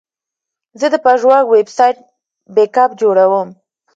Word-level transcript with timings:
زه 0.79 0.87
د 0.93 0.95
پژواک 1.05 1.45
ویب 1.49 1.69
سایټ 1.77 1.97
بیک 2.55 2.75
اپ 2.83 2.91
جوړوم. 3.01 3.47